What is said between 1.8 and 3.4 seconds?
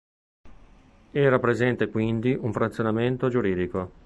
quindi un frazionamento